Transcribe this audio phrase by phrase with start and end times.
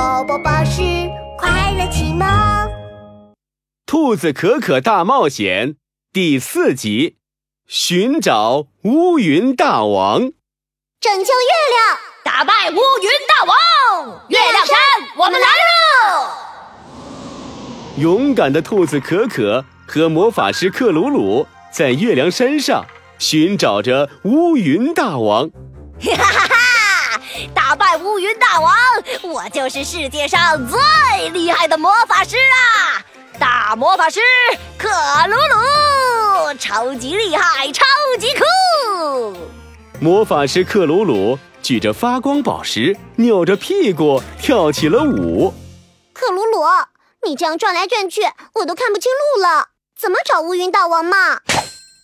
[0.00, 0.80] 宝宝巴士
[1.36, 2.26] 快乐启蒙，
[3.84, 5.72] 《兔子可可大冒险》
[6.10, 7.18] 第四集：
[7.66, 10.20] 寻找乌云大王，
[11.00, 14.24] 拯救月亮，打败乌云大王。
[14.28, 14.78] 月亮山，
[15.18, 16.30] 我们来喽！
[17.98, 22.86] 勇敢的兔子可可和魔法师克鲁鲁在月亮山上
[23.18, 25.50] 寻找着乌云大王。
[26.00, 26.49] 哈哈哈！
[28.10, 28.74] 乌云大王，
[29.22, 33.04] 我就是世界上最厉害的魔法师啊！
[33.38, 34.18] 大魔法师
[34.76, 34.88] 克
[35.28, 37.84] 鲁鲁，超级厉害，超
[38.18, 39.36] 级酷！
[40.00, 45.54] 魔法师克鲁鲁举着发光宝石，扭着屁股跳起了舞。
[46.12, 46.64] 克鲁鲁，
[47.24, 48.22] 你这样转来转去，
[48.54, 51.40] 我都看不清路了，怎么找乌云大王嘛？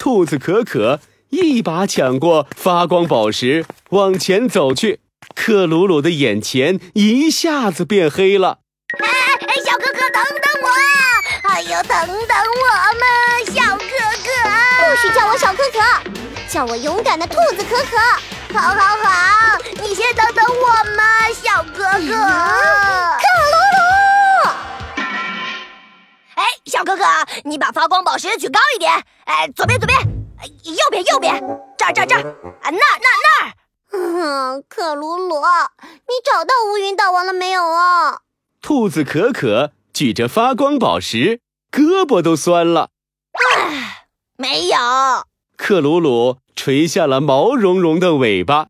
[0.00, 0.98] 兔子可可
[1.30, 4.98] 一把抢过发光宝石，往前走去。
[5.44, 8.60] 克鲁鲁的眼前一下子变黑了。
[9.00, 9.08] 哎
[9.40, 10.68] 哎，小哥哥，等等我！
[11.48, 12.66] 哎呦，等等我
[13.00, 13.04] 嘛，
[13.46, 13.82] 小哥
[14.22, 14.30] 哥！
[14.78, 15.80] 不许叫我小可可，
[16.48, 17.98] 叫我勇敢的兔子可可。
[18.56, 21.98] 好，好，好，你先等等我嘛，小哥哥。
[21.98, 24.48] 克鲁鲁！
[26.36, 27.04] 哎，小哥哥，
[27.42, 28.92] 你把发光宝石举高一点。
[29.24, 29.98] 哎，左边，左边。
[30.38, 31.42] 哎，右边，右边。
[31.76, 32.20] 这儿，这儿，这儿。
[32.62, 33.11] 啊，那，那，那儿。
[34.32, 38.22] 嗯，克鲁鲁，你找到乌云大王了没有啊？
[38.62, 42.88] 兔子可可举着发光宝石，胳膊都酸了。
[43.32, 44.06] 唉，
[44.38, 44.78] 没有。
[45.58, 48.68] 克鲁鲁垂下了毛茸茸的尾巴。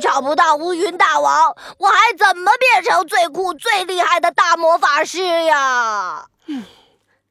[0.00, 6.26] 找不到乌云大王，我还怎么变成最酷、最厉害的大魔法师呀？
[6.46, 6.64] 嗯，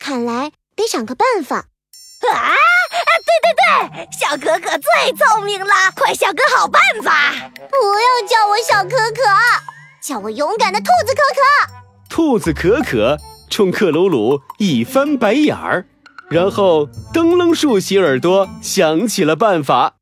[0.00, 1.66] 看来得想个办法。
[2.32, 2.54] 啊！
[3.24, 4.08] 对对对，
[5.02, 7.32] 小可可最聪明了，快想个好办法！
[7.56, 9.22] 不要叫我小可可，
[10.00, 11.72] 叫我勇敢的兔子可可。
[12.08, 13.18] 兔子可可
[13.50, 15.86] 冲克鲁鲁一翻白眼儿，
[16.30, 19.94] 然后噔楞竖起耳朵，想起了办法。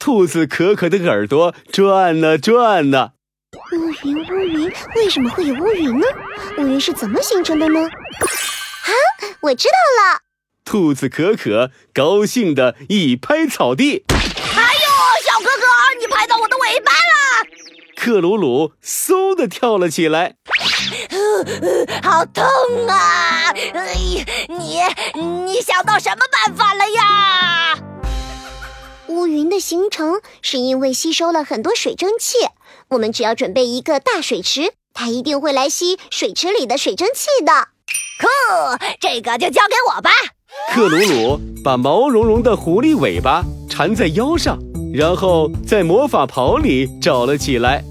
[0.00, 3.10] 兔子可可的耳朵转呢转呢。
[3.72, 6.06] 乌云乌云，为什么会有乌云呢？
[6.58, 7.80] 乌云是怎么形成的呢？
[7.82, 8.90] 啊，
[9.42, 10.21] 我知道了。
[10.64, 14.88] 兔子可可高兴的一拍草地，哎呦，
[15.24, 15.66] 小哥哥，
[16.00, 17.46] 你拍到我的尾巴了！
[17.96, 20.36] 克鲁鲁嗖的跳了起来，
[22.02, 22.44] 好痛
[22.88, 23.52] 啊！
[23.74, 23.94] 哎，
[24.48, 24.80] 你
[25.44, 27.78] 你想到什么办法了呀？
[29.08, 32.38] 乌云的形成是因为吸收了很多水蒸气，
[32.90, 37.68] 我们只要准备一个大水池，它一定会来吸水池里的水蒸气的。
[38.18, 38.28] 酷，
[39.00, 40.10] 这个就交给我吧。
[40.70, 44.58] 克鲁鲁把毛茸茸的狐狸尾巴缠在腰上，
[44.94, 47.84] 然后在魔法袍里找了起来。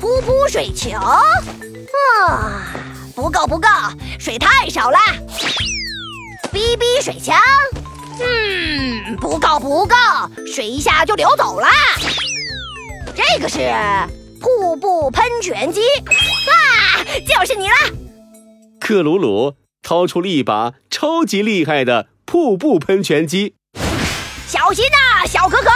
[0.00, 2.74] 噗噗水球，啊，
[3.14, 3.66] 不够不够，
[4.18, 4.98] 水太少了。
[6.52, 7.36] 哔哔水枪，
[8.20, 9.94] 嗯，不够不够，
[10.54, 11.66] 水一下就流走了。
[13.14, 13.58] 这个是
[14.38, 17.74] 瀑布喷泉机，啊，就是你了。
[18.78, 19.54] 克鲁鲁。
[19.80, 23.54] 掏出了一把超级厉害的瀑布喷泉机，
[24.48, 25.70] 小心呐，小可可！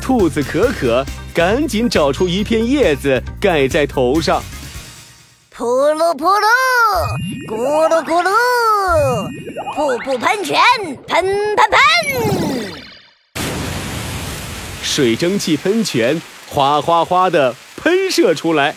[0.00, 1.04] 兔子可可
[1.34, 4.42] 赶紧找出一片叶子盖在头上，
[5.54, 6.46] 噗噜噗噜，
[7.46, 8.30] 咕噜咕噜，
[9.74, 10.62] 瀑布喷泉，
[11.06, 11.22] 喷
[11.54, 11.78] 喷喷！
[14.82, 18.76] 水蒸气喷泉哗哗哗的喷射出来，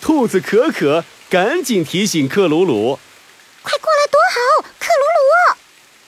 [0.00, 2.98] 兔子可可赶紧提醒克鲁鲁。
[3.62, 4.71] 快过来躲好！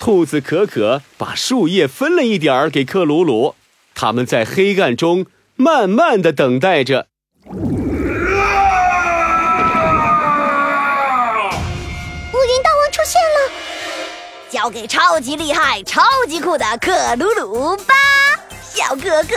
[0.04, 3.54] 兔子可可把树叶分了一点儿给克鲁鲁，
[3.94, 5.24] 他们在黑暗中
[5.56, 7.06] 慢慢的等待着。
[7.48, 7.62] 乌云
[12.62, 13.50] 大王出现了，
[14.50, 17.94] 交给超级厉害、超级酷的克鲁鲁吧，
[18.62, 19.36] 小哥哥。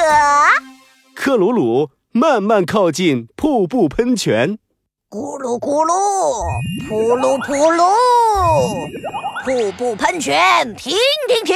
[1.15, 4.57] 克鲁鲁慢慢靠近瀑布喷泉。
[5.09, 6.43] 咕噜咕噜，
[6.89, 7.81] 扑噜扑噜，
[9.45, 10.97] 瀑布喷泉，停
[11.29, 11.55] 停停！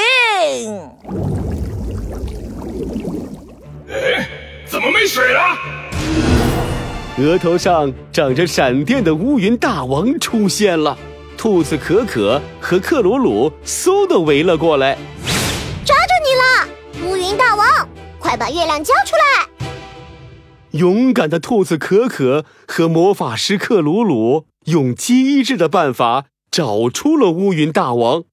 [3.89, 4.25] 哎，
[4.65, 5.41] 怎么没水了？
[7.17, 10.97] 额头上长着闪电的乌云大王出现了，
[11.37, 14.97] 兔子可可和克鲁鲁嗖的围了过来，
[15.83, 17.11] 抓住你了！
[17.11, 17.67] 乌云大王，
[18.17, 19.50] 快把月亮交出来！
[20.71, 28.23] 勇敢的兔子可可和魔法师克鲁鲁用机智的办法找出了乌云大王，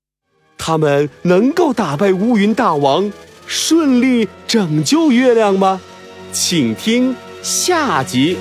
[0.56, 3.12] 他们能够打败乌云大王，
[3.46, 5.81] 顺利拯救月亮吗？
[6.32, 8.37] 请听下集。